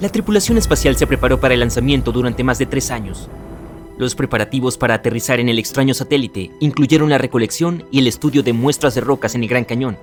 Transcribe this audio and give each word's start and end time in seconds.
La 0.00 0.08
tripulación 0.08 0.58
espacial 0.58 0.96
se 0.96 1.06
preparó 1.06 1.38
para 1.38 1.54
el 1.54 1.60
lanzamiento 1.60 2.10
durante 2.10 2.42
más 2.42 2.58
de 2.58 2.66
tres 2.66 2.90
años. 2.90 3.28
Los 3.96 4.16
preparativos 4.16 4.76
para 4.76 4.94
aterrizar 4.94 5.38
en 5.38 5.48
el 5.48 5.60
extraño 5.60 5.94
satélite 5.94 6.50
incluyeron 6.58 7.10
la 7.10 7.18
recolección 7.18 7.84
y 7.92 8.00
el 8.00 8.08
estudio 8.08 8.42
de 8.42 8.52
muestras 8.52 8.96
de 8.96 9.00
rocas 9.00 9.36
en 9.36 9.44
el 9.44 9.48
Gran 9.48 9.64
Cañón, 9.64 9.96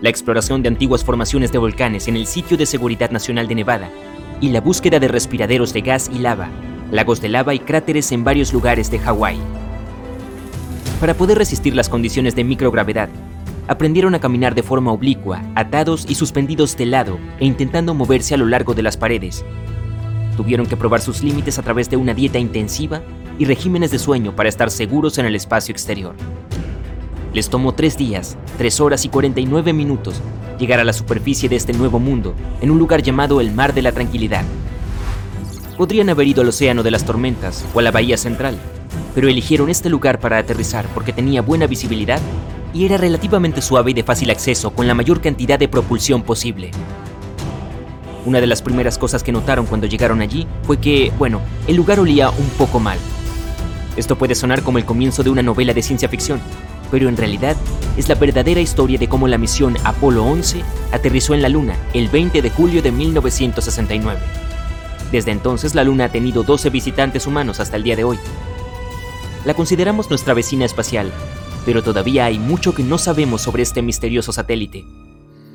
la 0.00 0.08
exploración 0.08 0.62
de 0.62 0.68
antiguas 0.68 1.04
formaciones 1.04 1.52
de 1.52 1.58
volcanes 1.58 2.08
en 2.08 2.16
el 2.16 2.26
Sitio 2.26 2.56
de 2.56 2.66
Seguridad 2.66 3.10
Nacional 3.10 3.46
de 3.46 3.54
Nevada 3.54 3.88
y 4.40 4.48
la 4.48 4.60
búsqueda 4.60 4.98
de 4.98 5.06
respiraderos 5.06 5.72
de 5.72 5.80
gas 5.80 6.10
y 6.12 6.18
lava, 6.18 6.48
lagos 6.90 7.20
de 7.20 7.28
lava 7.28 7.54
y 7.54 7.60
cráteres 7.60 8.10
en 8.10 8.24
varios 8.24 8.52
lugares 8.52 8.90
de 8.90 8.98
Hawái. 8.98 9.38
Para 10.98 11.14
poder 11.14 11.38
resistir 11.38 11.76
las 11.76 11.88
condiciones 11.88 12.34
de 12.34 12.42
microgravedad, 12.42 13.08
aprendieron 13.68 14.14
a 14.14 14.20
caminar 14.20 14.54
de 14.54 14.62
forma 14.62 14.92
oblicua, 14.92 15.42
atados 15.54 16.06
y 16.08 16.14
suspendidos 16.14 16.76
de 16.76 16.86
lado 16.86 17.18
e 17.38 17.46
intentando 17.46 17.94
moverse 17.94 18.34
a 18.34 18.38
lo 18.38 18.46
largo 18.46 18.74
de 18.74 18.82
las 18.82 18.96
paredes. 18.96 19.44
Tuvieron 20.36 20.66
que 20.66 20.76
probar 20.76 21.00
sus 21.00 21.22
límites 21.22 21.58
a 21.58 21.62
través 21.62 21.88
de 21.90 21.96
una 21.96 22.14
dieta 22.14 22.38
intensiva 22.38 23.02
y 23.38 23.44
regímenes 23.44 23.90
de 23.90 23.98
sueño 23.98 24.34
para 24.36 24.48
estar 24.48 24.70
seguros 24.70 25.18
en 25.18 25.26
el 25.26 25.34
espacio 25.34 25.72
exterior. 25.72 26.14
Les 27.32 27.50
tomó 27.50 27.72
tres 27.72 27.98
días, 27.98 28.36
tres 28.56 28.80
horas 28.80 29.04
y 29.04 29.08
49 29.08 29.72
minutos 29.72 30.22
llegar 30.58 30.80
a 30.80 30.84
la 30.84 30.92
superficie 30.92 31.48
de 31.48 31.56
este 31.56 31.72
nuevo 31.72 31.98
mundo, 31.98 32.34
en 32.60 32.70
un 32.70 32.78
lugar 32.78 33.02
llamado 33.02 33.40
el 33.40 33.52
Mar 33.52 33.74
de 33.74 33.82
la 33.82 33.92
Tranquilidad. 33.92 34.44
Podrían 35.76 36.08
haber 36.08 36.26
ido 36.26 36.42
al 36.42 36.48
Océano 36.48 36.82
de 36.82 36.90
las 36.90 37.04
Tormentas 37.04 37.64
o 37.74 37.80
a 37.80 37.82
la 37.82 37.90
Bahía 37.90 38.16
Central, 38.16 38.58
pero 39.16 39.30
eligieron 39.30 39.70
este 39.70 39.88
lugar 39.88 40.20
para 40.20 40.36
aterrizar 40.36 40.86
porque 40.92 41.10
tenía 41.10 41.40
buena 41.40 41.66
visibilidad 41.66 42.20
y 42.74 42.84
era 42.84 42.98
relativamente 42.98 43.62
suave 43.62 43.92
y 43.92 43.94
de 43.94 44.02
fácil 44.02 44.28
acceso 44.28 44.72
con 44.72 44.86
la 44.86 44.92
mayor 44.92 45.22
cantidad 45.22 45.58
de 45.58 45.68
propulsión 45.68 46.22
posible. 46.22 46.70
Una 48.26 48.42
de 48.42 48.46
las 48.46 48.60
primeras 48.60 48.98
cosas 48.98 49.22
que 49.22 49.32
notaron 49.32 49.64
cuando 49.64 49.86
llegaron 49.86 50.20
allí 50.20 50.46
fue 50.64 50.76
que, 50.76 51.10
bueno, 51.16 51.40
el 51.66 51.76
lugar 51.76 51.98
olía 51.98 52.28
un 52.28 52.46
poco 52.58 52.78
mal. 52.78 52.98
Esto 53.96 54.18
puede 54.18 54.34
sonar 54.34 54.62
como 54.62 54.76
el 54.76 54.84
comienzo 54.84 55.22
de 55.22 55.30
una 55.30 55.42
novela 55.42 55.72
de 55.72 55.80
ciencia 55.80 56.10
ficción, 56.10 56.38
pero 56.90 57.08
en 57.08 57.16
realidad 57.16 57.56
es 57.96 58.10
la 58.10 58.16
verdadera 58.16 58.60
historia 58.60 58.98
de 58.98 59.08
cómo 59.08 59.28
la 59.28 59.38
misión 59.38 59.78
Apolo 59.84 60.26
11 60.26 60.60
aterrizó 60.92 61.32
en 61.32 61.40
la 61.40 61.48
Luna 61.48 61.74
el 61.94 62.08
20 62.08 62.42
de 62.42 62.50
julio 62.50 62.82
de 62.82 62.92
1969. 62.92 64.20
Desde 65.10 65.30
entonces 65.30 65.74
la 65.74 65.84
Luna 65.84 66.04
ha 66.04 66.08
tenido 66.10 66.42
12 66.42 66.68
visitantes 66.68 67.26
humanos 67.26 67.60
hasta 67.60 67.78
el 67.78 67.82
día 67.82 67.96
de 67.96 68.04
hoy. 68.04 68.18
La 69.46 69.54
consideramos 69.54 70.10
nuestra 70.10 70.34
vecina 70.34 70.66
espacial 70.66 71.10
pero 71.66 71.82
todavía 71.82 72.26
hay 72.26 72.38
mucho 72.38 72.72
que 72.74 72.84
no 72.84 72.96
sabemos 72.96 73.42
sobre 73.42 73.64
este 73.64 73.82
misterioso 73.82 74.32
satélite. 74.32 74.84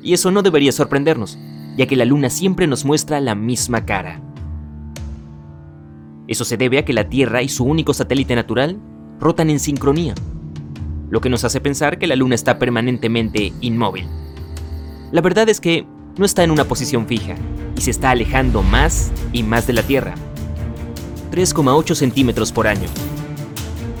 Y 0.02 0.12
eso 0.12 0.30
no 0.30 0.42
debería 0.42 0.70
sorprendernos, 0.70 1.38
ya 1.78 1.86
que 1.86 1.96
la 1.96 2.04
Luna 2.04 2.28
siempre 2.28 2.66
nos 2.66 2.84
muestra 2.84 3.18
la 3.20 3.34
misma 3.34 3.86
cara. 3.86 4.20
Eso 6.28 6.44
se 6.44 6.58
debe 6.58 6.78
a 6.78 6.84
que 6.84 6.92
la 6.92 7.08
Tierra 7.08 7.42
y 7.42 7.48
su 7.48 7.64
único 7.64 7.94
satélite 7.94 8.36
natural 8.36 8.78
rotan 9.18 9.48
en 9.48 9.58
sincronía, 9.58 10.14
lo 11.08 11.22
que 11.22 11.30
nos 11.30 11.44
hace 11.44 11.62
pensar 11.62 11.98
que 11.98 12.06
la 12.06 12.16
Luna 12.16 12.34
está 12.34 12.58
permanentemente 12.58 13.54
inmóvil. 13.62 14.06
La 15.12 15.22
verdad 15.22 15.48
es 15.48 15.60
que 15.60 15.86
no 16.18 16.26
está 16.26 16.44
en 16.44 16.50
una 16.50 16.64
posición 16.64 17.06
fija 17.06 17.36
y 17.74 17.80
se 17.80 17.90
está 17.90 18.10
alejando 18.10 18.62
más 18.62 19.10
y 19.32 19.44
más 19.44 19.66
de 19.66 19.72
la 19.72 19.82
Tierra. 19.82 20.14
3,8 21.30 21.94
centímetros 21.94 22.52
por 22.52 22.66
año, 22.66 22.88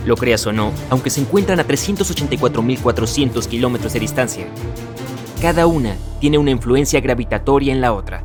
lo 0.06 0.16
creas 0.16 0.46
o 0.46 0.52
no, 0.52 0.72
aunque 0.90 1.10
se 1.10 1.20
encuentran 1.20 1.60
a 1.60 1.66
384.400 1.66 3.46
kilómetros 3.46 3.92
de 3.92 4.00
distancia. 4.00 4.46
Cada 5.40 5.66
una 5.66 5.96
tiene 6.20 6.38
una 6.38 6.50
influencia 6.50 7.00
gravitatoria 7.00 7.72
en 7.72 7.80
la 7.80 7.92
otra. 7.92 8.24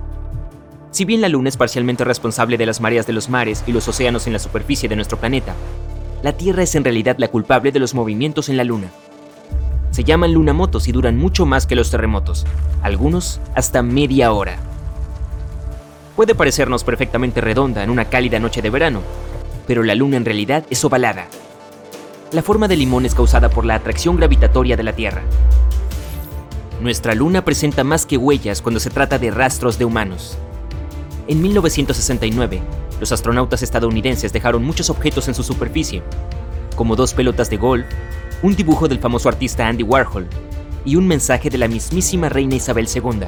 Si 0.92 1.06
bien 1.06 1.22
la 1.22 1.30
Luna 1.30 1.50
es 1.50 1.58
parcialmente 1.58 2.04
responsable 2.04 2.58
de 2.58 2.66
las 2.66 2.82
mareas 2.82 3.06
de 3.06 3.14
los 3.14 3.30
mares 3.30 3.64
y 3.68 3.72
los 3.72 3.88
océanos 3.88 4.28
en 4.28 4.34
la 4.34 4.40
superficie 4.40 4.88
de 4.90 4.96
nuestro 4.96 5.18
planeta, 5.18 5.56
la 6.24 6.34
Tierra 6.34 6.64
es 6.64 6.74
en 6.76 6.84
realidad 6.84 7.18
la 7.20 7.28
culpable 7.28 7.72
de 7.72 7.80
los 7.80 7.94
movimientos 7.94 8.50
en 8.50 8.58
la 8.58 8.64
Luna. 8.64 8.90
Se 9.92 10.04
llaman 10.04 10.34
lunamotos 10.34 10.88
y 10.88 10.92
duran 10.92 11.18
mucho 11.18 11.46
más 11.46 11.68
que 11.68 11.76
los 11.76 11.92
terremotos, 11.92 12.46
algunos 12.82 13.42
hasta 13.56 13.84
media 13.84 14.32
hora. 14.32 14.58
Puede 16.16 16.34
parecernos 16.34 16.84
perfectamente 16.84 17.42
redonda 17.42 17.84
en 17.84 17.90
una 17.90 18.06
cálida 18.06 18.40
noche 18.40 18.62
de 18.62 18.70
verano, 18.70 19.02
pero 19.68 19.84
la 19.84 19.96
Luna 19.96 20.18
en 20.18 20.26
realidad 20.26 20.66
es 20.70 20.84
ovalada, 20.84 21.28
la 22.34 22.42
forma 22.42 22.68
de 22.68 22.76
limón 22.76 23.06
es 23.06 23.16
causada 23.16 23.50
por 23.50 23.66
la 23.66 23.76
atracción 23.76 24.18
gravitatoria 24.18 24.76
de 24.76 24.84
la 24.84 24.94
Tierra. 24.94 25.24
Nuestra 26.82 27.16
luna 27.16 27.44
presenta 27.46 27.84
más 27.84 28.06
que 28.06 28.18
huellas 28.18 28.62
cuando 28.62 28.80
se 28.80 28.90
trata 28.90 29.18
de 29.18 29.32
rastros 29.32 29.80
de 29.80 29.86
humanos. 29.86 30.38
En 31.28 31.42
1969, 31.42 32.62
los 33.00 33.12
astronautas 33.12 33.64
estadounidenses 33.64 34.34
dejaron 34.34 34.64
muchos 34.64 34.90
objetos 34.90 35.28
en 35.28 35.36
su 35.36 35.44
superficie, 35.44 36.04
como 36.76 36.96
dos 36.96 37.14
pelotas 37.14 37.50
de 37.50 37.58
golf, 37.58 37.86
un 38.44 38.56
dibujo 38.56 38.88
del 38.88 39.00
famoso 39.00 39.30
artista 39.30 39.68
Andy 39.68 39.84
Warhol 39.84 40.28
y 40.86 40.96
un 40.96 41.08
mensaje 41.08 41.50
de 41.50 41.58
la 41.58 41.68
mismísima 41.68 42.30
reina 42.30 42.56
Isabel 42.56 42.88
II. 42.94 43.28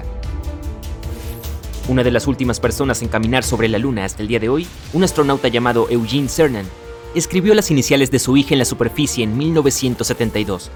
Una 1.87 2.03
de 2.03 2.11
las 2.11 2.27
últimas 2.27 2.59
personas 2.59 3.01
en 3.01 3.07
caminar 3.07 3.43
sobre 3.43 3.67
la 3.67 3.79
Luna 3.79 4.05
hasta 4.05 4.21
el 4.21 4.27
día 4.27 4.39
de 4.39 4.49
hoy, 4.49 4.67
un 4.93 5.03
astronauta 5.03 5.47
llamado 5.47 5.87
Eugene 5.89 6.29
Cernan, 6.29 6.65
escribió 7.15 7.53
las 7.53 7.71
iniciales 7.71 8.11
de 8.11 8.19
su 8.19 8.37
hija 8.37 8.53
en 8.53 8.59
la 8.59 8.65
superficie 8.65 9.23
en 9.23 9.37
1972. 9.37 10.69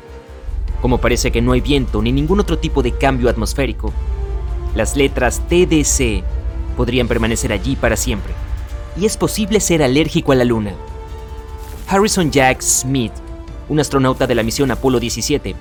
Como 0.82 0.98
parece 0.98 1.32
que 1.32 1.42
no 1.42 1.52
hay 1.54 1.62
viento 1.62 2.02
ni 2.02 2.12
ningún 2.12 2.40
otro 2.40 2.58
tipo 2.58 2.82
de 2.82 2.92
cambio 2.92 3.30
atmosférico, 3.30 3.94
las 4.76 4.96
letras 4.96 5.42
TDC 5.48 6.24
podrían 6.76 7.08
permanecer 7.08 7.54
allí 7.54 7.76
para 7.76 7.96
siempre. 7.96 8.34
Y 9.00 9.06
es 9.06 9.18
posible 9.18 9.60
ser 9.60 9.84
alérgico 9.84 10.32
a 10.32 10.36
la 10.36 10.44
Luna. 10.44 10.74
Harrison 11.88 12.32
Jack 12.32 12.62
Smith, 12.62 13.14
un 13.70 13.80
astronauta 13.80 14.28
de 14.28 14.36
la 14.36 14.44
misión 14.44 14.72
Apolo 14.72 15.00
17, 15.00 15.56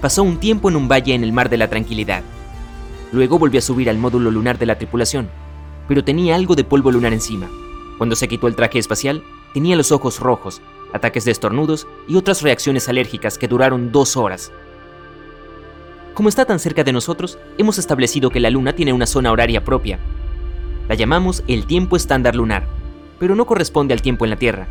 pasó 0.00 0.22
un 0.22 0.38
tiempo 0.38 0.68
en 0.68 0.76
un 0.76 0.88
valle 0.88 1.14
en 1.14 1.22
el 1.22 1.32
Mar 1.32 1.48
de 1.48 1.56
la 1.56 1.68
Tranquilidad. 1.68 2.22
Luego 3.12 3.38
volvió 3.38 3.58
a 3.58 3.62
subir 3.62 3.88
al 3.88 3.98
módulo 3.98 4.30
lunar 4.30 4.58
de 4.58 4.66
la 4.66 4.76
tripulación, 4.76 5.28
pero 5.86 6.04
tenía 6.04 6.34
algo 6.34 6.54
de 6.56 6.64
polvo 6.64 6.90
lunar 6.90 7.12
encima. 7.12 7.48
Cuando 7.96 8.16
se 8.16 8.28
quitó 8.28 8.48
el 8.48 8.54
traje 8.54 8.78
espacial, 8.78 9.22
Tenía 9.54 9.76
los 9.76 9.92
ojos 9.92 10.20
rojos, 10.20 10.60
ataques 10.92 11.24
de 11.24 11.30
estornudos 11.30 11.86
y 12.06 12.16
otras 12.16 12.42
reacciones 12.42 12.88
alérgicas 12.88 13.38
que 13.38 13.48
duraron 13.48 13.92
dos 13.92 14.16
horas. 14.16 14.52
Como 16.14 16.28
está 16.28 16.44
tan 16.44 16.58
cerca 16.58 16.84
de 16.84 16.92
nosotros, 16.92 17.38
hemos 17.58 17.78
establecido 17.78 18.30
que 18.30 18.40
la 18.40 18.50
Luna 18.50 18.74
tiene 18.74 18.92
una 18.92 19.06
zona 19.06 19.30
horaria 19.30 19.64
propia. 19.64 19.98
La 20.88 20.94
llamamos 20.94 21.44
el 21.46 21.66
tiempo 21.66 21.96
estándar 21.96 22.34
lunar, 22.34 22.66
pero 23.18 23.34
no 23.34 23.46
corresponde 23.46 23.94
al 23.94 24.02
tiempo 24.02 24.24
en 24.24 24.30
la 24.30 24.36
Tierra. 24.36 24.68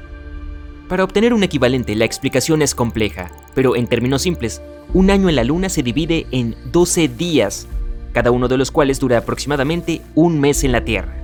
Para 0.89 1.03
obtener 1.03 1.33
un 1.33 1.43
equivalente, 1.43 1.95
la 1.95 2.05
explicación 2.05 2.61
es 2.61 2.73
compleja, 2.75 3.29
pero 3.55 3.75
en 3.75 3.87
términos 3.87 4.21
simples, 4.21 4.61
un 4.93 5.09
año 5.09 5.29
en 5.29 5.35
la 5.35 5.43
Luna 5.43 5.69
se 5.69 5.83
divide 5.83 6.27
en 6.31 6.55
12 6.71 7.09
días, 7.09 7.67
cada 8.13 8.31
uno 8.31 8.47
de 8.47 8.57
los 8.57 8.71
cuales 8.71 8.99
dura 8.99 9.17
aproximadamente 9.17 10.01
un 10.15 10.39
mes 10.39 10.63
en 10.63 10.71
la 10.71 10.83
Tierra. 10.83 11.15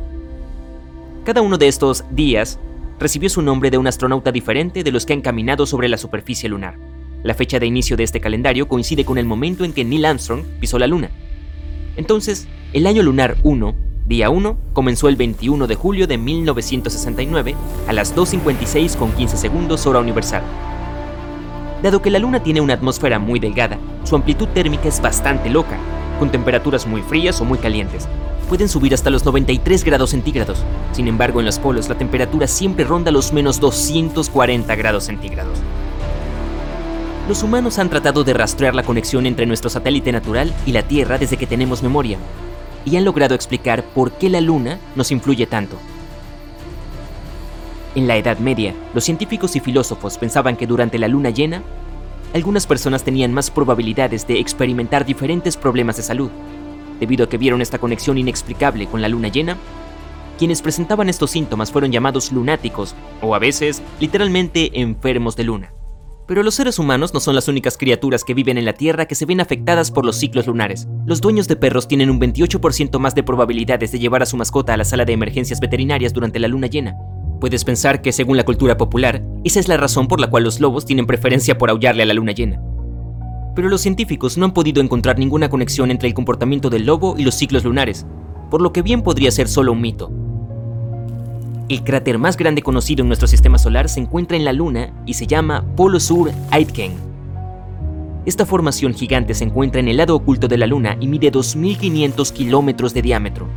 Cada 1.25 1.41
uno 1.41 1.57
de 1.57 1.69
estos 1.69 2.03
días 2.11 2.59
recibió 3.03 3.29
su 3.29 3.41
nombre 3.41 3.69
de 3.69 3.77
un 3.77 3.85
astronauta 3.85 4.31
diferente 4.31 4.81
de 4.81 4.91
los 4.91 5.05
que 5.05 5.11
han 5.11 5.19
caminado 5.19 5.65
sobre 5.65 5.89
la 5.89 5.97
superficie 5.97 6.47
lunar. 6.47 6.79
La 7.21 7.33
fecha 7.33 7.59
de 7.59 7.65
inicio 7.65 7.97
de 7.97 8.03
este 8.03 8.21
calendario 8.21 8.69
coincide 8.69 9.03
con 9.03 9.17
el 9.17 9.25
momento 9.25 9.65
en 9.65 9.73
que 9.73 9.83
Neil 9.83 10.05
Armstrong 10.05 10.43
pisó 10.61 10.79
la 10.79 10.87
Luna. 10.87 11.11
Entonces, 11.97 12.47
el 12.71 12.87
año 12.87 13.03
lunar 13.03 13.35
1, 13.43 13.75
día 14.07 14.29
1, 14.29 14.57
comenzó 14.71 15.09
el 15.09 15.17
21 15.17 15.67
de 15.67 15.75
julio 15.75 16.07
de 16.07 16.17
1969 16.17 17.55
a 17.89 17.93
las 17.93 18.15
2.56 18.15 18.95
con 18.95 19.11
15 19.11 19.35
segundos 19.35 19.85
hora 19.85 19.99
universal. 19.99 20.43
Dado 21.83 22.01
que 22.01 22.09
la 22.09 22.19
Luna 22.19 22.41
tiene 22.41 22.61
una 22.61 22.75
atmósfera 22.75 23.19
muy 23.19 23.41
delgada, 23.41 23.77
su 24.05 24.15
amplitud 24.15 24.47
térmica 24.47 24.87
es 24.87 25.01
bastante 25.01 25.49
loca, 25.49 25.77
con 26.19 26.31
temperaturas 26.31 26.87
muy 26.87 27.01
frías 27.01 27.41
o 27.41 27.45
muy 27.45 27.57
calientes, 27.57 28.07
pueden 28.53 28.69
subir 28.69 28.93
hasta 28.93 29.09
los 29.09 29.25
93 29.25 29.83
grados 29.83 30.11
centígrados. 30.11 30.63
Sin 30.91 31.07
embargo, 31.07 31.39
en 31.39 31.47
los 31.47 31.57
polos 31.57 31.89
la 31.89 31.97
temperatura 31.97 32.45
siempre 32.45 32.85
ronda 32.85 33.09
los 33.09 33.33
menos 33.33 33.59
240 33.59 34.75
grados 34.75 35.05
centígrados. 35.05 35.57
Los 37.27 37.41
humanos 37.41 37.79
han 37.79 37.89
tratado 37.89 38.23
de 38.23 38.35
rastrear 38.35 38.75
la 38.75 38.83
conexión 38.83 39.25
entre 39.25 39.47
nuestro 39.47 39.71
satélite 39.71 40.11
natural 40.11 40.53
y 40.67 40.71
la 40.71 40.83
Tierra 40.83 41.17
desde 41.17 41.37
que 41.37 41.47
tenemos 41.47 41.81
memoria. 41.81 42.19
y 42.85 42.95
han 42.95 43.05
logrado 43.05 43.33
explicar 43.33 43.83
por 43.83 44.11
qué 44.11 44.29
la 44.29 44.39
luna 44.39 44.77
nos 44.95 45.09
influye 45.09 45.47
tanto. 45.47 45.77
En 47.95 48.07
la 48.07 48.17
Edad 48.17 48.37
Media, 48.37 48.75
los 48.93 49.03
científicos 49.03 49.55
y 49.55 49.61
filósofos 49.61 50.19
pensaban 50.19 50.57
que 50.57 50.67
durante 50.67 50.99
la 50.99 51.07
luna 51.07 51.31
llena, 51.31 51.63
algunas 52.35 52.67
personas 52.67 53.03
tenían 53.03 53.33
más 53.33 53.49
probabilidades 53.49 54.27
de 54.27 54.39
experimentar 54.39 55.05
diferentes 55.05 55.57
problemas 55.57 55.97
de 55.97 56.03
salud. 56.03 56.29
Debido 56.99 57.25
a 57.25 57.29
que 57.29 57.37
vieron 57.37 57.61
esta 57.61 57.79
conexión 57.79 58.17
inexplicable 58.17 58.87
con 58.87 59.01
la 59.01 59.09
luna 59.09 59.27
llena, 59.27 59.57
quienes 60.37 60.61
presentaban 60.61 61.09
estos 61.09 61.31
síntomas 61.31 61.71
fueron 61.71 61.91
llamados 61.91 62.31
lunáticos, 62.31 62.95
o 63.21 63.35
a 63.35 63.39
veces, 63.39 63.81
literalmente, 63.99 64.81
enfermos 64.81 65.35
de 65.35 65.43
luna. 65.43 65.73
Pero 66.27 66.41
los 66.41 66.55
seres 66.55 66.79
humanos 66.79 67.13
no 67.13 67.19
son 67.19 67.35
las 67.35 67.47
únicas 67.47 67.77
criaturas 67.77 68.23
que 68.23 68.33
viven 68.33 68.57
en 68.57 68.65
la 68.65 68.73
Tierra 68.73 69.05
que 69.05 69.15
se 69.15 69.25
ven 69.25 69.41
afectadas 69.41 69.91
por 69.91 70.05
los 70.05 70.15
ciclos 70.15 70.47
lunares. 70.47 70.87
Los 71.05 71.21
dueños 71.21 71.47
de 71.47 71.57
perros 71.57 71.87
tienen 71.87 72.09
un 72.09 72.19
28% 72.19 72.97
más 72.99 73.13
de 73.13 73.23
probabilidades 73.23 73.91
de 73.91 73.99
llevar 73.99 74.23
a 74.23 74.25
su 74.25 74.37
mascota 74.37 74.73
a 74.73 74.77
la 74.77 74.85
sala 74.85 75.05
de 75.05 75.13
emergencias 75.13 75.59
veterinarias 75.59 76.13
durante 76.13 76.39
la 76.39 76.47
luna 76.47 76.67
llena, 76.67 76.95
Puedes 77.43 77.65
pensar 77.65 78.01
que, 78.01 78.13
según 78.13 78.37
la 78.37 78.45
cultura 78.45 78.77
popular, 78.77 79.21
esa 79.43 79.59
es 79.59 79.67
la 79.67 79.75
razón 79.75 80.07
por 80.07 80.21
la 80.21 80.29
cual 80.29 80.45
los 80.45 80.61
lobos 80.61 80.85
tienen 80.85 81.05
preferencia 81.05 81.57
por 81.57 81.69
aullarle 81.69 82.03
a 82.03 82.05
la 82.05 82.13
luna 82.13 82.31
llena. 82.31 82.61
Pero 83.55 83.69
los 83.69 83.81
científicos 83.81 84.37
no 84.37 84.45
han 84.45 84.53
podido 84.53 84.81
encontrar 84.81 85.19
ninguna 85.19 85.49
conexión 85.49 85.91
entre 85.91 86.07
el 86.07 86.13
comportamiento 86.13 86.69
del 86.69 86.85
lobo 86.85 87.15
y 87.17 87.23
los 87.23 87.35
ciclos 87.35 87.63
lunares, 87.63 88.05
por 88.49 88.61
lo 88.61 88.73
que 88.73 88.81
bien 88.81 89.01
podría 89.01 89.31
ser 89.31 89.47
solo 89.47 89.71
un 89.71 89.81
mito. 89.81 90.11
El 91.69 91.83
cráter 91.83 92.19
más 92.19 92.35
grande 92.35 92.61
conocido 92.61 93.01
en 93.01 93.07
nuestro 93.07 93.27
sistema 93.27 93.57
solar 93.57 93.87
se 93.89 93.99
encuentra 93.99 94.37
en 94.37 94.45
la 94.45 94.53
Luna 94.53 94.91
y 95.05 95.13
se 95.13 95.27
llama 95.27 95.63
Polo 95.75 95.99
Sur 95.99 96.31
Aitken. 96.51 96.91
Esta 98.25 98.45
formación 98.45 98.93
gigante 98.93 99.33
se 99.33 99.43
encuentra 99.43 99.79
en 99.79 99.87
el 99.87 99.97
lado 99.97 100.15
oculto 100.15 100.47
de 100.47 100.57
la 100.57 100.67
Luna 100.67 100.97
y 100.99 101.07
mide 101.07 101.31
2.500 101.31 102.31
kilómetros 102.31 102.93
de 102.93 103.01
diámetro. 103.01 103.47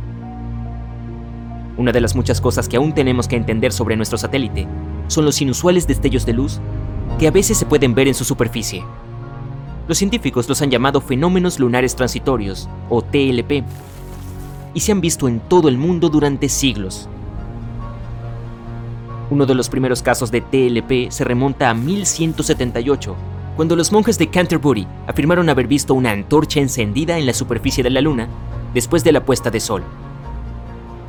Una 1.77 1.91
de 1.91 2.01
las 2.01 2.15
muchas 2.15 2.41
cosas 2.41 2.67
que 2.67 2.77
aún 2.77 2.93
tenemos 2.93 3.27
que 3.27 3.35
entender 3.35 3.71
sobre 3.71 3.95
nuestro 3.95 4.17
satélite 4.17 4.67
son 5.07 5.25
los 5.25 5.41
inusuales 5.41 5.85
destellos 5.85 6.25
de 6.25 6.33
luz 6.33 6.59
que 7.19 7.27
a 7.27 7.31
veces 7.31 7.57
se 7.57 7.65
pueden 7.65 7.93
ver 7.93 8.07
en 8.07 8.13
su 8.13 8.23
superficie. 8.23 8.83
Los 9.87 9.97
científicos 9.97 10.49
los 10.49 10.61
han 10.61 10.69
llamado 10.69 10.99
fenómenos 10.99 11.59
lunares 11.59 11.95
transitorios, 11.95 12.67
o 12.89 13.01
TLP, 13.01 13.63
y 14.73 14.79
se 14.81 14.91
han 14.91 14.99
visto 14.99 15.27
en 15.27 15.39
todo 15.39 15.69
el 15.69 15.77
mundo 15.77 16.09
durante 16.09 16.49
siglos. 16.49 17.07
Uno 19.29 19.45
de 19.45 19.55
los 19.55 19.69
primeros 19.69 20.01
casos 20.01 20.29
de 20.29 20.41
TLP 20.41 21.09
se 21.09 21.23
remonta 21.23 21.69
a 21.69 21.73
1178, 21.73 23.15
cuando 23.55 23.75
los 23.75 23.91
monjes 23.91 24.17
de 24.19 24.27
Canterbury 24.29 24.87
afirmaron 25.07 25.49
haber 25.49 25.67
visto 25.67 25.93
una 25.93 26.11
antorcha 26.11 26.59
encendida 26.59 27.17
en 27.17 27.25
la 27.25 27.33
superficie 27.33 27.83
de 27.83 27.89
la 27.89 28.01
Luna 28.01 28.27
después 28.73 29.03
de 29.03 29.11
la 29.11 29.25
puesta 29.25 29.49
de 29.49 29.59
sol. 29.59 29.83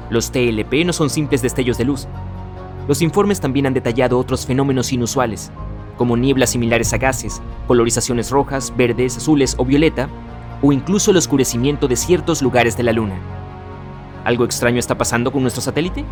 Los 0.08 0.30
TLP 0.30 0.86
no 0.86 0.92
son 0.92 1.10
simples 1.10 1.42
destellos 1.42 1.78
de 1.78 1.84
luz. 1.84 2.08
Los 2.86 3.02
informes 3.02 3.40
también 3.40 3.66
han 3.66 3.74
detallado 3.74 4.18
otros 4.18 4.46
fenómenos 4.46 4.92
inusuales, 4.92 5.52
como 5.98 6.16
nieblas 6.16 6.50
similares 6.50 6.94
a 6.94 6.96
gases, 6.96 7.42
polarizaciones 7.66 8.30
rojas, 8.30 8.72
verdes, 8.74 9.18
azules 9.18 9.54
o 9.58 9.66
violeta, 9.66 10.08
o 10.62 10.72
incluso 10.72 11.10
el 11.10 11.18
oscurecimiento 11.18 11.86
de 11.88 11.96
ciertos 11.96 12.40
lugares 12.40 12.76
de 12.76 12.84
la 12.84 12.92
Luna. 12.92 13.18
¿Algo 14.24 14.44
extraño 14.44 14.78
está 14.78 14.96
pasando 14.96 15.30
con 15.30 15.42
nuestro 15.42 15.62
satélite? 15.62 16.04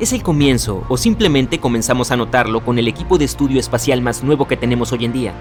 ¿Es 0.00 0.12
el 0.12 0.22
comienzo 0.22 0.84
o 0.88 0.96
simplemente 0.96 1.58
comenzamos 1.58 2.10
a 2.10 2.16
notarlo 2.16 2.64
con 2.64 2.78
el 2.78 2.88
equipo 2.88 3.18
de 3.18 3.24
estudio 3.24 3.60
espacial 3.60 4.00
más 4.00 4.22
nuevo 4.24 4.46
que 4.46 4.56
tenemos 4.56 4.92
hoy 4.92 5.04
en 5.04 5.12
día? 5.12 5.34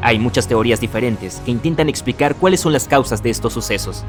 Hay 0.00 0.18
muchas 0.18 0.46
teorías 0.46 0.80
diferentes 0.80 1.42
que 1.44 1.50
intentan 1.50 1.88
explicar 1.88 2.36
cuáles 2.36 2.60
son 2.60 2.72
las 2.72 2.86
causas 2.86 3.22
de 3.22 3.30
estos 3.30 3.52
sucesos. 3.52 4.04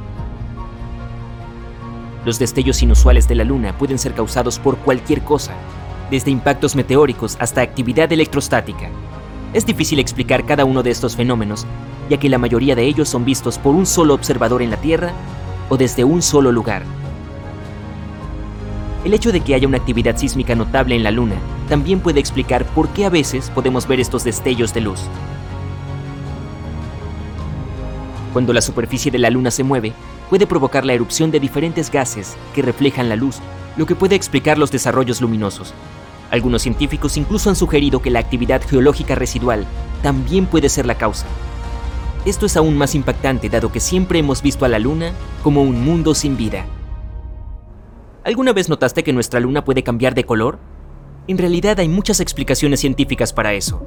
Los 2.26 2.38
destellos 2.38 2.82
inusuales 2.84 3.28
de 3.28 3.36
la 3.36 3.44
Luna 3.44 3.78
pueden 3.78 3.98
ser 3.98 4.14
causados 4.14 4.60
por 4.60 4.78
cualquier 4.78 5.22
cosa, 5.24 5.54
desde 6.10 6.32
impactos 6.32 6.76
meteóricos 6.76 7.38
hasta 7.40 7.62
actividad 7.62 8.12
electrostática. 8.12 8.90
Es 9.54 9.66
difícil 9.66 10.00
explicar 10.00 10.46
cada 10.46 10.66
uno 10.66 10.84
de 10.84 10.92
estos 10.92 11.16
fenómenos, 11.16 11.66
ya 12.10 12.18
que 12.18 12.30
la 12.30 12.38
mayoría 12.38 12.76
de 12.76 12.86
ellos 12.86 13.10
son 13.10 13.26
vistos 13.26 13.58
por 13.58 13.76
un 13.76 13.86
solo 13.86 14.14
observador 14.14 14.62
en 14.62 14.70
la 14.70 14.78
Tierra 14.78 15.12
o 15.70 15.78
desde 15.78 16.04
un 16.04 16.22
solo 16.22 16.52
lugar. 16.52 16.84
El 19.06 19.14
hecho 19.14 19.32
de 19.32 19.40
que 19.40 19.56
haya 19.56 19.68
una 19.68 19.78
actividad 19.78 20.18
sísmica 20.18 20.56
notable 20.56 20.96
en 20.96 21.04
la 21.04 21.12
Luna 21.12 21.36
también 21.70 22.00
puede 22.00 22.20
explicar 22.20 22.66
por 22.66 22.90
qué 22.90 23.06
a 23.06 23.10
veces 23.10 23.50
podemos 23.50 23.88
ver 23.88 24.00
estos 24.00 24.24
destellos 24.24 24.74
de 24.74 24.82
luz. 24.82 25.00
Cuando 28.34 28.54
la 28.54 28.62
superficie 28.62 29.12
de 29.12 29.20
la 29.20 29.30
Luna 29.30 29.52
se 29.52 29.64
mueve, 29.64 29.94
puede 30.30 30.46
provocar 30.46 30.86
la 30.86 30.94
erupción 30.94 31.32
de 31.32 31.40
diferentes 31.40 31.90
gases 31.90 32.36
que 32.54 32.62
reflejan 32.62 33.10
la 33.10 33.16
luz, 33.16 33.38
lo 33.78 33.86
que 33.86 33.96
puede 33.96 34.16
explicar 34.16 34.58
los 34.58 34.72
desarrollos 34.72 35.22
luminosos. 35.22 35.74
Algunos 36.32 36.62
científicos 36.62 37.18
incluso 37.18 37.50
han 37.50 37.56
sugerido 37.56 38.02
que 38.02 38.12
la 38.12 38.20
actividad 38.20 38.62
geológica 38.62 39.16
residual 39.16 39.66
también 40.04 40.46
puede 40.46 40.70
ser 40.70 40.86
la 40.86 40.96
causa. 40.96 41.26
Esto 42.26 42.46
es 42.46 42.58
aún 42.58 42.78
más 42.78 42.96
impactante 42.96 43.50
dado 43.50 43.72
que 43.72 43.80
siempre 43.80 44.20
hemos 44.20 44.42
visto 44.42 44.66
a 44.66 44.68
la 44.68 44.80
Luna 44.80 45.14
como 45.42 45.64
un 45.64 45.84
mundo 45.84 46.14
sin 46.14 46.38
vida. 46.38 46.66
¿Alguna 48.24 48.54
vez 48.54 48.70
notaste 48.70 49.04
que 49.04 49.14
nuestra 49.14 49.40
Luna 49.40 49.64
puede 49.64 49.84
cambiar 49.84 50.14
de 50.14 50.26
color? 50.26 50.60
En 51.28 51.38
realidad 51.38 51.80
hay 51.80 51.88
muchas 51.88 52.20
explicaciones 52.20 52.80
científicas 52.82 53.34
para 53.34 53.54
eso. 53.54 53.82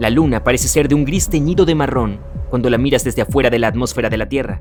La 0.00 0.10
Luna 0.10 0.42
parece 0.42 0.68
ser 0.68 0.88
de 0.88 0.94
un 0.94 1.04
gris 1.04 1.28
teñido 1.28 1.64
de 1.64 1.74
marrón 1.74 2.20
cuando 2.50 2.70
la 2.70 2.78
miras 2.78 3.04
desde 3.04 3.22
afuera 3.22 3.50
de 3.50 3.58
la 3.58 3.68
atmósfera 3.68 4.10
de 4.10 4.16
la 4.16 4.28
Tierra, 4.28 4.60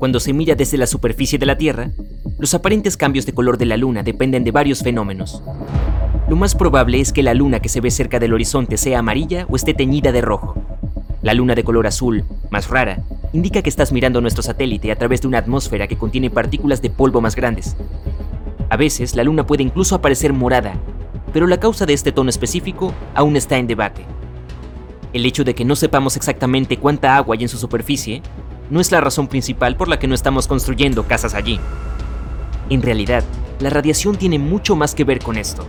cuando 0.00 0.18
se 0.18 0.32
mira 0.32 0.54
desde 0.54 0.78
la 0.78 0.86
superficie 0.86 1.38
de 1.38 1.44
la 1.44 1.58
Tierra, 1.58 1.90
los 2.40 2.54
aparentes 2.54 2.96
cambios 2.96 3.26
de 3.26 3.34
color 3.34 3.58
de 3.58 3.66
la 3.66 3.76
Luna 3.76 4.02
dependen 4.02 4.44
de 4.44 4.50
varios 4.50 4.80
fenómenos. 4.80 5.42
Lo 6.26 6.36
más 6.36 6.54
probable 6.54 6.98
es 6.98 7.12
que 7.12 7.22
la 7.22 7.34
Luna 7.34 7.60
que 7.60 7.68
se 7.68 7.82
ve 7.82 7.90
cerca 7.90 8.18
del 8.18 8.32
horizonte 8.32 8.78
sea 8.78 9.00
amarilla 9.00 9.44
o 9.50 9.56
esté 9.56 9.74
teñida 9.74 10.10
de 10.10 10.22
rojo. 10.22 10.54
La 11.20 11.34
Luna 11.34 11.54
de 11.54 11.64
color 11.64 11.86
azul, 11.86 12.24
más 12.48 12.70
rara, 12.70 13.02
indica 13.34 13.60
que 13.60 13.68
estás 13.68 13.92
mirando 13.92 14.22
nuestro 14.22 14.42
satélite 14.42 14.90
a 14.90 14.96
través 14.96 15.20
de 15.20 15.28
una 15.28 15.36
atmósfera 15.36 15.86
que 15.86 15.98
contiene 15.98 16.30
partículas 16.30 16.80
de 16.80 16.88
polvo 16.88 17.20
más 17.20 17.36
grandes. 17.36 17.76
A 18.70 18.78
veces 18.78 19.14
la 19.16 19.24
Luna 19.24 19.46
puede 19.46 19.62
incluso 19.62 19.94
aparecer 19.94 20.32
morada, 20.32 20.72
pero 21.34 21.46
la 21.46 21.60
causa 21.60 21.84
de 21.84 21.92
este 21.92 22.10
tono 22.10 22.30
específico 22.30 22.94
aún 23.14 23.36
está 23.36 23.58
en 23.58 23.66
debate. 23.66 24.06
El 25.12 25.26
hecho 25.26 25.44
de 25.44 25.54
que 25.54 25.66
no 25.66 25.76
sepamos 25.76 26.16
exactamente 26.16 26.78
cuánta 26.78 27.16
agua 27.16 27.36
hay 27.36 27.42
en 27.42 27.50
su 27.50 27.58
superficie 27.58 28.22
no 28.70 28.80
es 28.80 28.90
la 28.92 29.02
razón 29.02 29.28
principal 29.28 29.76
por 29.76 29.88
la 29.88 29.98
que 29.98 30.06
no 30.06 30.14
estamos 30.14 30.48
construyendo 30.48 31.02
casas 31.02 31.34
allí. 31.34 31.60
En 32.70 32.82
realidad, 32.82 33.24
la 33.58 33.68
radiación 33.68 34.16
tiene 34.16 34.38
mucho 34.38 34.76
más 34.76 34.94
que 34.94 35.02
ver 35.02 35.18
con 35.18 35.36
esto. 35.36 35.66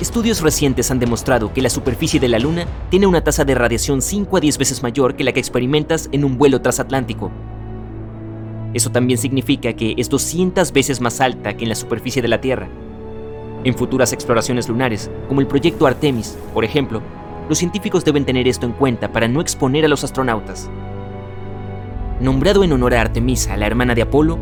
Estudios 0.00 0.40
recientes 0.42 0.92
han 0.92 1.00
demostrado 1.00 1.52
que 1.52 1.60
la 1.60 1.70
superficie 1.70 2.20
de 2.20 2.28
la 2.28 2.38
Luna 2.38 2.66
tiene 2.88 3.08
una 3.08 3.24
tasa 3.24 3.44
de 3.44 3.56
radiación 3.56 4.00
5 4.00 4.36
a 4.36 4.40
10 4.40 4.58
veces 4.58 4.82
mayor 4.84 5.16
que 5.16 5.24
la 5.24 5.32
que 5.32 5.40
experimentas 5.40 6.08
en 6.12 6.24
un 6.24 6.38
vuelo 6.38 6.60
transatlántico. 6.60 7.32
Eso 8.74 8.90
también 8.90 9.18
significa 9.18 9.72
que 9.72 9.94
es 9.96 10.08
200 10.08 10.72
veces 10.72 11.00
más 11.00 11.20
alta 11.20 11.56
que 11.56 11.64
en 11.64 11.70
la 11.70 11.74
superficie 11.74 12.22
de 12.22 12.28
la 12.28 12.40
Tierra. 12.40 12.68
En 13.64 13.74
futuras 13.74 14.12
exploraciones 14.12 14.68
lunares, 14.68 15.10
como 15.26 15.40
el 15.40 15.48
proyecto 15.48 15.86
Artemis, 15.86 16.38
por 16.52 16.64
ejemplo, 16.64 17.02
los 17.48 17.58
científicos 17.58 18.04
deben 18.04 18.24
tener 18.24 18.46
esto 18.46 18.66
en 18.66 18.72
cuenta 18.72 19.10
para 19.10 19.26
no 19.26 19.40
exponer 19.40 19.84
a 19.84 19.88
los 19.88 20.04
astronautas. 20.04 20.70
Nombrado 22.20 22.62
en 22.62 22.72
honor 22.72 22.94
a 22.94 23.00
Artemisa, 23.00 23.56
la 23.56 23.66
hermana 23.66 23.94
de 23.94 24.02
Apolo, 24.02 24.38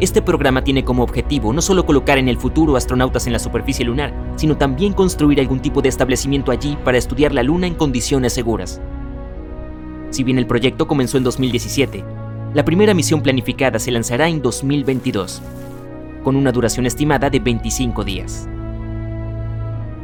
este 0.00 0.22
programa 0.22 0.64
tiene 0.64 0.82
como 0.82 1.02
objetivo 1.02 1.52
no 1.52 1.60
solo 1.60 1.84
colocar 1.84 2.16
en 2.16 2.28
el 2.28 2.38
futuro 2.38 2.76
astronautas 2.76 3.26
en 3.26 3.34
la 3.34 3.38
superficie 3.38 3.84
lunar, 3.84 4.14
sino 4.36 4.56
también 4.56 4.94
construir 4.94 5.40
algún 5.40 5.60
tipo 5.60 5.82
de 5.82 5.90
establecimiento 5.90 6.50
allí 6.50 6.78
para 6.84 6.96
estudiar 6.96 7.34
la 7.34 7.42
Luna 7.42 7.66
en 7.66 7.74
condiciones 7.74 8.32
seguras. 8.32 8.80
Si 10.08 10.24
bien 10.24 10.38
el 10.38 10.46
proyecto 10.46 10.88
comenzó 10.88 11.18
en 11.18 11.24
2017, 11.24 12.02
la 12.54 12.64
primera 12.64 12.94
misión 12.94 13.20
planificada 13.20 13.78
se 13.78 13.90
lanzará 13.90 14.28
en 14.28 14.40
2022, 14.40 15.42
con 16.24 16.34
una 16.34 16.50
duración 16.50 16.86
estimada 16.86 17.28
de 17.28 17.38
25 17.38 18.02
días. 18.02 18.48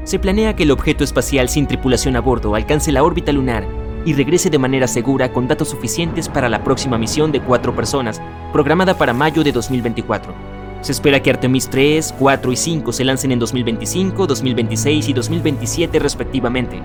Se 0.05 0.19
planea 0.19 0.55
que 0.55 0.65
el 0.65 0.71
objeto 0.71 1.05
espacial 1.05 1.49
sin 1.49 1.67
tripulación 1.67 2.17
a 2.17 2.21
bordo 2.21 2.55
alcance 2.55 2.93
la 2.93 3.03
órbita 3.03 3.33
lunar 3.33 3.67
y 4.07 4.15
regrese 4.15 4.49
de 4.49 4.59
manera 4.59 4.87
segura 4.87 5.33
con 5.33 5.49
datos 5.49 5.69
suficientes 5.69 6.29
para 6.29 6.49
la 6.49 6.65
próxima 6.65 6.97
misión 6.97 7.33
de 7.33 7.41
cuatro 7.41 7.75
personas, 7.75 8.23
programada 8.53 8.97
para 8.97 9.13
mayo 9.13 9.45
de 9.45 9.53
2024. 9.53 10.33
Se 10.81 10.93
espera 10.93 11.21
que 11.21 11.31
Artemis 11.31 11.69
3, 11.69 12.15
4 12.19 12.53
y 12.53 12.57
5 12.57 12.93
se 12.93 13.05
lancen 13.05 13.33
en 13.33 13.41
2025, 13.41 14.27
2026 14.29 15.09
y 15.09 15.13
2027 15.13 15.99
respectivamente, 15.99 16.81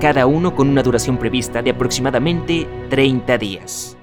cada 0.00 0.26
uno 0.26 0.54
con 0.54 0.70
una 0.70 0.82
duración 0.82 1.18
prevista 1.18 1.62
de 1.62 1.70
aproximadamente 1.70 2.66
30 2.88 3.38
días. 3.38 3.96